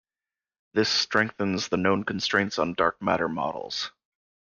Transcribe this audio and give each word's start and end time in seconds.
This 0.73 0.89
strengthens 0.89 1.67
the 1.67 1.77
known 1.77 2.03
constraints 2.05 2.57
on 2.57 2.73
dark 2.73 2.99
matter 3.03 3.29
models. 3.29 3.91